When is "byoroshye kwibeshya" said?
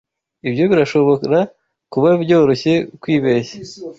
2.23-3.57